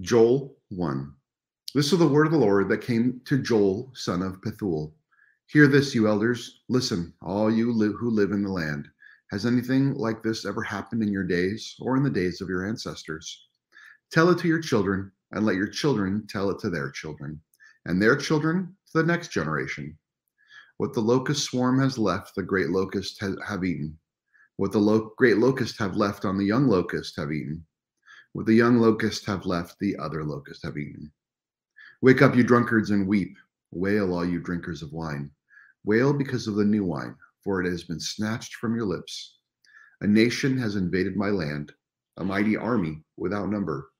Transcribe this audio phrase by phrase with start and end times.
[0.00, 1.12] Joel 1.
[1.74, 4.92] This is the word of the Lord that came to Joel, son of Pethuel.
[5.48, 6.60] Hear this, you elders.
[6.68, 8.86] Listen, all you li- who live in the land.
[9.32, 12.64] Has anything like this ever happened in your days or in the days of your
[12.64, 13.48] ancestors?
[14.12, 17.40] Tell it to your children, and let your children tell it to their children,
[17.84, 19.98] and their children to the next generation.
[20.76, 23.98] What the locust swarm has left, the great locust ha- have eaten.
[24.58, 27.66] What the lo- great locust have left on the young locust have eaten.
[28.38, 31.10] What the young locusts have left, the other locusts have eaten.
[32.02, 33.36] Wake up, you drunkards, and weep.
[33.72, 35.32] Wail, all you drinkers of wine.
[35.82, 39.38] Wail because of the new wine, for it has been snatched from your lips.
[40.02, 41.72] A nation has invaded my land,
[42.16, 43.90] a mighty army without number.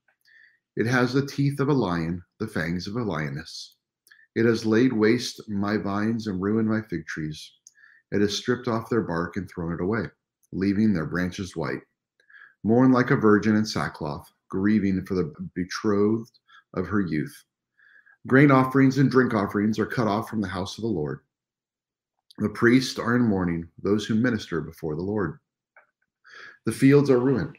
[0.77, 3.75] It has the teeth of a lion, the fangs of a lioness.
[4.37, 7.55] It has laid waste my vines and ruined my fig trees.
[8.13, 10.05] It has stripped off their bark and thrown it away,
[10.53, 11.83] leaving their branches white.
[12.65, 16.39] Mourn like a virgin in sackcloth, grieving for the betrothed
[16.75, 17.45] of her youth.
[18.27, 21.21] Grain offerings and drink offerings are cut off from the house of the Lord.
[22.39, 25.39] The priests are in mourning, those who minister before the Lord.
[26.67, 27.57] The fields are ruined.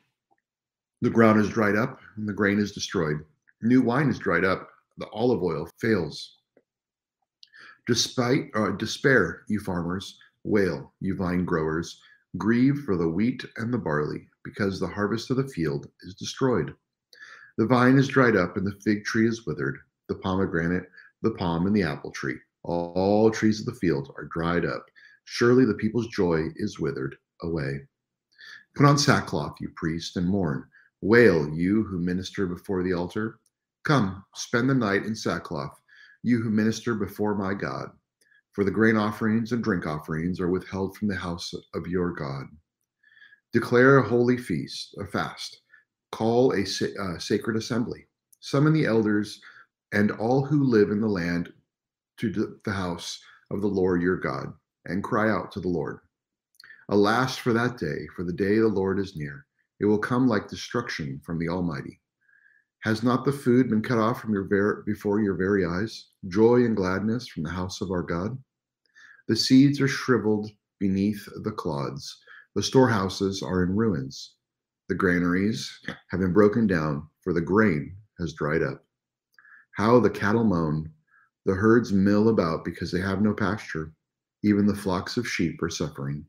[1.02, 3.26] The ground is dried up, and the grain is destroyed.
[3.62, 6.38] New wine is dried up, the olive oil fails.
[7.88, 12.00] Despite uh, despair, you farmers, wail, you vine growers,
[12.38, 16.74] grieve for the wheat and the barley, because the harvest of the field is destroyed.
[17.58, 20.90] The vine is dried up, and the fig tree is withered, the pomegranate,
[21.22, 22.38] the palm, and the apple tree.
[22.64, 24.86] All trees of the field are dried up.
[25.26, 27.82] Surely the people's joy is withered away.
[28.76, 30.66] Put on sackcloth, you priest, and mourn.
[31.02, 33.40] Wail, you who minister before the altar.
[33.84, 35.80] Come, spend the night in sackcloth,
[36.24, 37.92] you who minister before my God.
[38.52, 42.46] For the grain offerings and drink offerings are withheld from the house of your God.
[43.54, 45.62] Declare a holy feast, a fast.
[46.12, 48.08] Call a uh, sacred assembly.
[48.40, 49.42] Summon the elders
[49.92, 51.52] and all who live in the land
[52.18, 53.20] to the house
[53.52, 54.54] of the Lord your God,
[54.86, 56.00] and cry out to the Lord.
[56.90, 59.46] Alas for that day, for the day the Lord is near.
[59.80, 62.00] It will come like destruction from the Almighty.
[62.82, 66.08] Has not the food been cut off from your ver- before your very eyes?
[66.28, 68.38] Joy and gladness from the house of our God?
[69.28, 70.50] The seeds are shriveled
[70.80, 72.20] beneath the clods.
[72.60, 74.34] The storehouses are in ruins.
[74.90, 78.86] The granaries have been broken down, for the grain has dried up.
[79.78, 80.92] How the cattle moan.
[81.46, 83.94] The herds mill about because they have no pasture.
[84.44, 86.26] Even the flocks of sheep are suffering.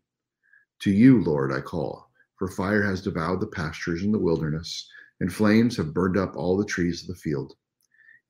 [0.83, 5.33] To you, Lord, I call, for fire has devoured the pastures in the wilderness, and
[5.33, 7.57] flames have burned up all the trees of the field.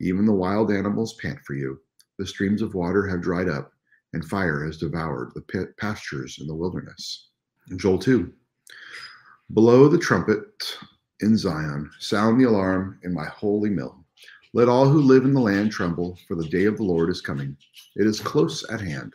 [0.00, 1.78] Even the wild animals pant for you.
[2.16, 3.74] The streams of water have dried up,
[4.14, 7.26] and fire has devoured the pastures in the wilderness.
[7.76, 8.32] Joel 2.
[9.50, 10.76] Blow the trumpet
[11.20, 14.04] in Zion, sound the alarm in my holy mill.
[14.52, 17.20] Let all who live in the land tremble, for the day of the Lord is
[17.20, 17.56] coming.
[17.94, 19.14] It is close at hand.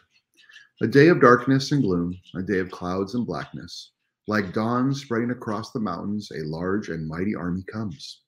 [0.81, 3.91] A day of darkness and gloom, a day of clouds and blackness.
[4.27, 8.22] Like dawn spreading across the mountains, a large and mighty army comes,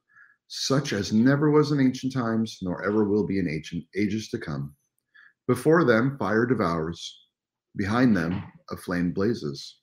[0.47, 4.38] such as never was in ancient times, nor ever will be in ancient ages to
[4.38, 4.75] come.
[5.47, 7.17] Before them, fire devours.
[7.77, 9.77] Behind them, a flame blazes.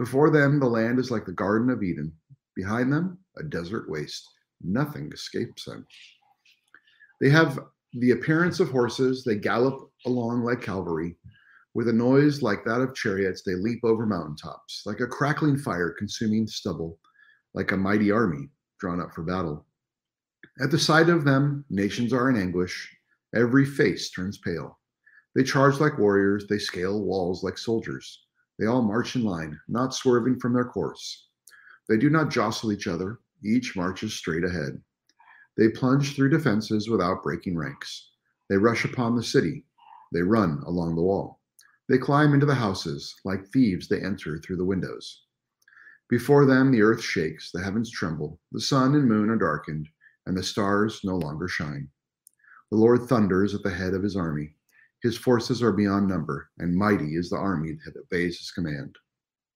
[0.00, 2.10] Before them, the land is like the Garden of Eden.
[2.56, 4.26] Behind them, a desert waste.
[4.62, 5.86] Nothing escapes them.
[7.20, 7.58] They have
[7.92, 9.24] the appearance of horses.
[9.24, 11.18] They gallop along like cavalry.
[11.74, 15.90] With a noise like that of chariots, they leap over mountaintops, like a crackling fire
[15.90, 16.98] consuming stubble,
[17.52, 19.66] like a mighty army drawn up for battle.
[20.62, 22.90] At the sight of them, nations are in anguish.
[23.34, 24.78] Every face turns pale.
[25.34, 26.46] They charge like warriors.
[26.48, 28.24] They scale walls like soldiers.
[28.60, 31.28] They all march in line, not swerving from their course.
[31.88, 33.18] They do not jostle each other.
[33.42, 34.82] Each marches straight ahead.
[35.56, 38.10] They plunge through defenses without breaking ranks.
[38.50, 39.64] They rush upon the city.
[40.12, 41.40] They run along the wall.
[41.88, 43.14] They climb into the houses.
[43.24, 45.22] Like thieves, they enter through the windows.
[46.10, 49.88] Before them, the earth shakes, the heavens tremble, the sun and moon are darkened,
[50.26, 51.88] and the stars no longer shine.
[52.70, 54.54] The Lord thunders at the head of his army.
[55.02, 58.96] His forces are beyond number, and mighty is the army that obeys his command.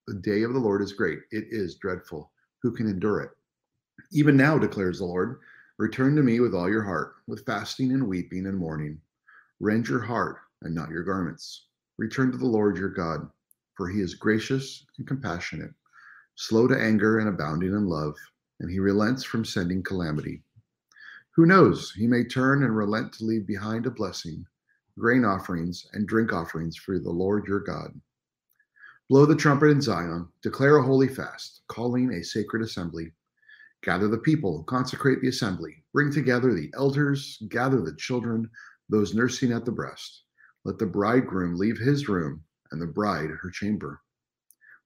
[0.07, 1.19] The day of the Lord is great.
[1.31, 2.33] It is dreadful.
[2.63, 3.31] Who can endure it?
[4.13, 5.41] Even now, declares the Lord,
[5.77, 9.01] Return to me with all your heart, with fasting and weeping and mourning.
[9.61, 11.67] Rend your heart and not your garments.
[11.99, 13.29] Return to the Lord your God,
[13.77, 15.75] for he is gracious and compassionate,
[16.37, 18.15] slow to anger and abounding in love,
[18.61, 20.43] and he relents from sending calamity.
[21.33, 24.47] Who knows, he may turn and relent to leave behind a blessing,
[24.99, 27.99] grain offerings and drink offerings for the Lord your God.
[29.11, 33.13] Blow the trumpet in Zion, declare a holy fast, calling a sacred assembly
[33.85, 38.49] Gather the people, consecrate the assembly, bring together the elders, gather the children,
[38.89, 40.23] those nursing at the breast.
[40.65, 44.01] Let the bridegroom leave his room, and the bride her chamber.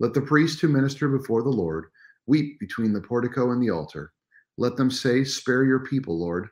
[0.01, 1.91] Let the priest who minister before the Lord
[2.27, 4.13] weep between the portico and the altar.
[4.57, 6.49] Let them say, Spare your people, Lord.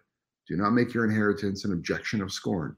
[0.46, 2.76] Do not make your inheritance an objection of scorn,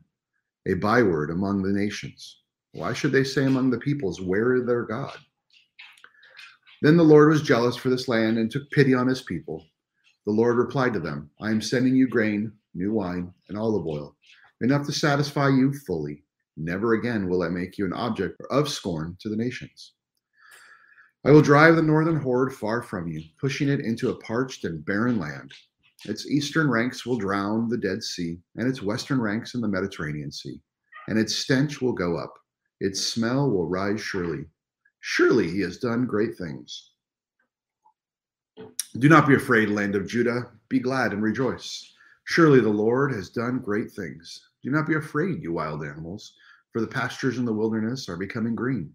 [0.69, 2.43] a byword among the nations.
[2.73, 5.17] Why should they say among the peoples, Where is their God?
[6.83, 9.65] Then the Lord was jealous for this land and took pity on his people.
[10.27, 14.15] The Lord replied to them, I am sending you grain, new wine, and olive oil,
[14.61, 16.23] enough to satisfy you fully.
[16.57, 19.95] Never again will I make you an object of scorn to the nations.
[21.25, 24.85] I will drive the northern horde far from you, pushing it into a parched and
[24.85, 25.53] barren land.
[26.05, 30.31] Its eastern ranks will drown the Dead Sea, and its western ranks in the Mediterranean
[30.31, 30.61] Sea.
[31.09, 32.35] And its stench will go up,
[32.81, 34.47] its smell will rise surely
[35.01, 36.91] Surely he has done great things.
[38.99, 40.51] Do not be afraid, land of Judah.
[40.69, 41.95] Be glad and rejoice.
[42.25, 44.49] Surely the Lord has done great things.
[44.63, 46.35] Do not be afraid, you wild animals,
[46.73, 48.93] for the pastures in the wilderness are becoming green.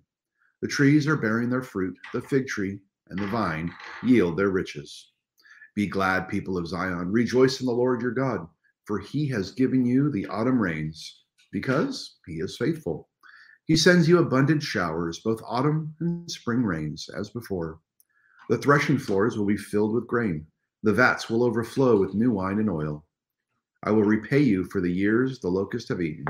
[0.62, 2.80] The trees are bearing their fruit, the fig tree
[3.10, 3.74] and the vine
[4.04, 5.13] yield their riches.
[5.76, 7.12] Be glad, people of Zion.
[7.12, 8.48] Rejoice in the Lord your God,
[8.86, 13.10] for he has given you the autumn rains, because he is faithful.
[13.66, 17.80] He sends you abundant showers, both autumn and spring rains, as before.
[18.50, 20.46] The threshing floors will be filled with grain.
[20.84, 23.06] The vats will overflow with new wine and oil.
[23.84, 26.26] I will repay you for the years the locust have eaten,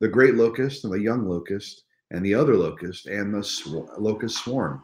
[0.00, 4.38] the great locust and the young locust, and the other locust and the sw- locust
[4.38, 4.82] swarm,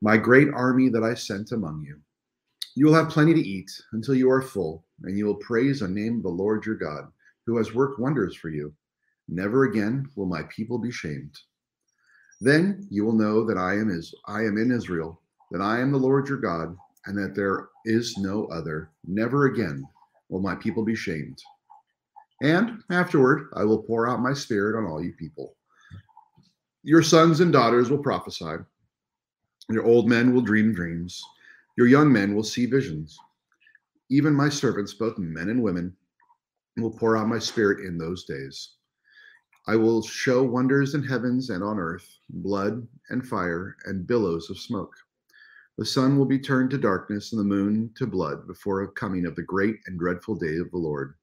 [0.00, 2.00] my great army that I sent among you.
[2.78, 5.88] You will have plenty to eat until you are full, and you will praise the
[5.88, 7.10] name of the Lord your God,
[7.46, 8.70] who has worked wonders for you.
[9.28, 11.34] Never again will my people be shamed.
[12.42, 15.90] Then you will know that I am is I am in Israel, that I am
[15.90, 16.76] the Lord your God,
[17.06, 18.90] and that there is no other.
[19.06, 19.82] Never again
[20.28, 21.42] will my people be shamed.
[22.42, 25.56] And afterward I will pour out my spirit on all you people.
[26.82, 28.56] Your sons and daughters will prophesy.
[29.70, 31.24] Your old men will dream dreams.
[31.76, 33.18] Your young men will see visions.
[34.08, 35.94] Even my servants, both men and women,
[36.78, 38.76] will pour out my spirit in those days.
[39.66, 44.58] I will show wonders in heavens and on earth, blood and fire and billows of
[44.58, 44.94] smoke.
[45.76, 49.26] The sun will be turned to darkness and the moon to blood before the coming
[49.26, 51.14] of the great and dreadful day of the Lord.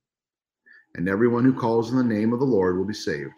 [0.94, 3.34] And everyone who calls on the name of the Lord will be saved.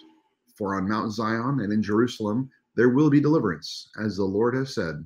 [0.57, 4.75] For on Mount Zion and in Jerusalem there will be deliverance, as the Lord has
[4.75, 5.06] said,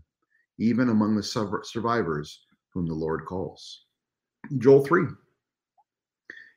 [0.60, 1.24] even among the
[1.64, 2.42] survivors
[2.74, 3.86] whom the Lord calls.
[4.60, 5.06] Joel 3.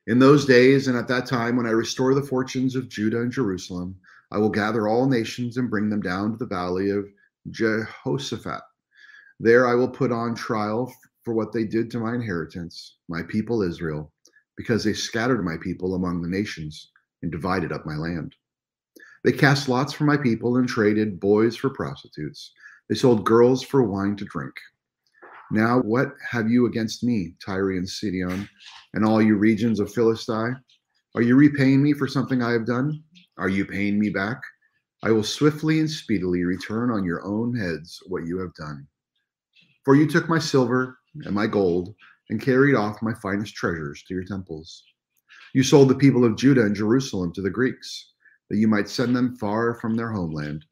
[0.09, 3.31] In those days and at that time, when I restore the fortunes of Judah and
[3.31, 3.97] Jerusalem,
[4.33, 7.07] I will gather all nations and bring them down to the valley of
[7.51, 8.63] Jehoshaphat.
[9.39, 13.63] There I will put on trial for what they did to my inheritance, my people
[13.63, 14.13] Israel,
[14.57, 16.91] because they scattered my people among the nations
[17.23, 18.35] and divided up my land.
[19.23, 22.53] They cast lots for my people and traded boys for prostitutes.
[22.93, 24.53] They sold girls for wine to drink.
[25.51, 28.47] Now, what have you against me, Tyre and Sidon,
[28.93, 30.61] and all you regions of Philistine?
[31.15, 33.03] Are you repaying me for something I have done?
[33.39, 34.43] Are you paying me back?
[35.03, 38.87] I will swiftly and speedily return on your own heads what you have done.
[39.87, 41.95] For you took my silver and my gold
[42.29, 44.85] and carried off my finest treasures to your temples.
[45.55, 48.13] You sold the people of Judah and Jerusalem to the Greeks,
[48.51, 50.67] that you might send them far from their homeland.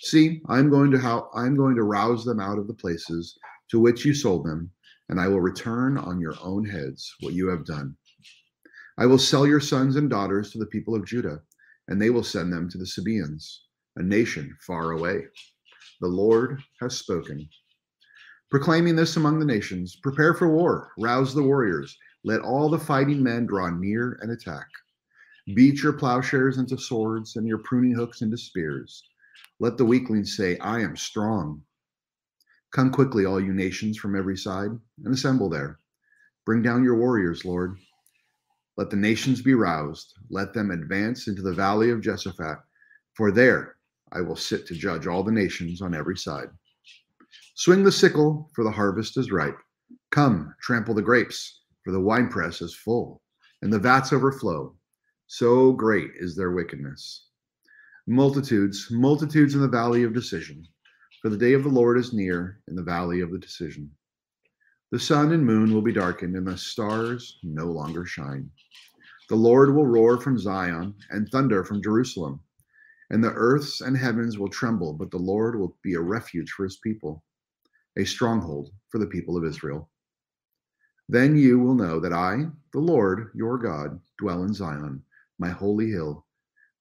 [0.00, 3.36] See, I'm going to how I'm going to rouse them out of the places
[3.70, 4.70] to which you sold them,
[5.08, 7.96] and I will return on your own heads what you have done.
[8.96, 11.42] I will sell your sons and daughters to the people of Judah,
[11.88, 13.62] and they will send them to the Sabaeans,
[13.96, 15.26] a nation far away.
[16.00, 17.48] The Lord has spoken.
[18.50, 23.20] Proclaiming this among the nations prepare for war, rouse the warriors, let all the fighting
[23.22, 24.68] men draw near and attack.
[25.54, 29.02] Beat your plowshares into swords and your pruning hooks into spears.
[29.60, 31.62] Let the weaklings say, I am strong.
[32.72, 34.70] Come quickly, all you nations from every side,
[35.04, 35.78] and assemble there.
[36.44, 37.76] Bring down your warriors, Lord.
[38.76, 40.14] Let the nations be roused.
[40.30, 42.58] Let them advance into the valley of Jehoshaphat,
[43.14, 43.76] for there
[44.12, 46.48] I will sit to judge all the nations on every side.
[47.54, 49.58] Swing the sickle, for the harvest is ripe.
[50.10, 53.22] Come, trample the grapes, for the winepress is full,
[53.62, 54.74] and the vats overflow.
[55.26, 57.27] So great is their wickedness.
[58.10, 60.66] Multitudes, multitudes in the valley of decision,
[61.20, 63.90] for the day of the Lord is near in the valley of the decision.
[64.90, 68.50] The sun and moon will be darkened, and the stars no longer shine.
[69.28, 72.40] The Lord will roar from Zion and thunder from Jerusalem,
[73.10, 76.64] and the earths and heavens will tremble, but the Lord will be a refuge for
[76.64, 77.22] his people,
[77.98, 79.90] a stronghold for the people of Israel.
[81.10, 85.02] Then you will know that I, the Lord your God, dwell in Zion,
[85.38, 86.24] my holy hill.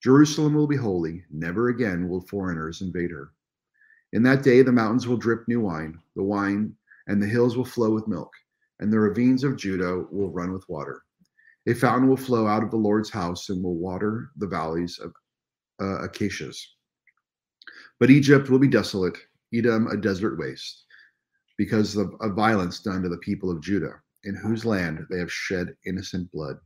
[0.04, 3.32] Jerusalem will be holy, never again will foreigners invade her.
[4.14, 6.76] In that day the mountains will drip new wine, the wine
[7.08, 8.32] and the hills will flow with milk,
[8.80, 11.02] and the ravines of Judah will run with water.
[11.68, 15.12] A fountain will flow out of the Lord's house and will water the valleys of
[15.82, 16.76] uh, acacias.
[18.00, 19.18] But Egypt will be desolate,
[19.54, 20.86] Edom a desert waste,
[21.58, 25.32] because of, of violence done to the people of Judah, in whose land they have
[25.32, 26.58] shed innocent blood.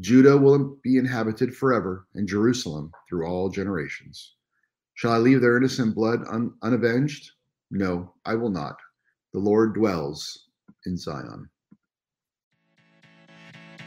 [0.00, 4.34] Judah will be inhabited forever, and Jerusalem through all generations.
[4.94, 7.30] Shall I leave their innocent blood un- unavenged?
[7.70, 8.76] No, I will not.
[9.32, 10.48] The Lord dwells
[10.86, 11.48] in Zion.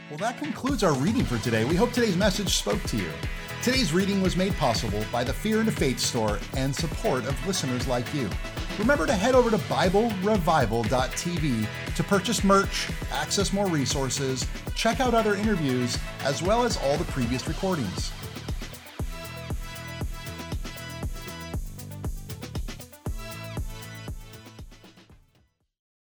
[0.08, 1.64] Well, that concludes our reading for today.
[1.64, 3.10] We hope today's message spoke to you.
[3.62, 7.88] Today's reading was made possible by the Fear and Faith store and support of listeners
[7.88, 8.28] like you.
[8.78, 15.36] Remember to head over to BibleRevival.tv to purchase merch, access more resources, check out other
[15.36, 18.10] interviews, as well as all the previous recordings.